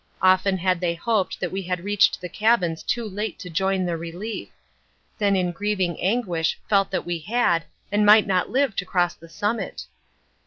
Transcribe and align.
Often 0.23 0.57
had 0.57 0.79
they 0.79 0.95
hoped 0.95 1.39
that 1.39 1.51
we 1.51 1.61
had 1.61 1.83
reached 1.83 2.19
the 2.19 2.27
cabins 2.27 2.81
too 2.81 3.07
late 3.07 3.37
to 3.37 3.51
join 3.51 3.85
the 3.85 3.95
Relief 3.95 4.49
then 5.19 5.35
in 5.35 5.51
grieving 5.51 6.01
anguish 6.01 6.57
felt 6.67 6.89
that 6.89 7.05
we 7.05 7.19
had, 7.19 7.65
and 7.91 8.03
might 8.03 8.25
not 8.25 8.49
live 8.49 8.75
to 8.77 8.85
cross 8.85 9.13
the 9.13 9.29
summit. 9.29 9.85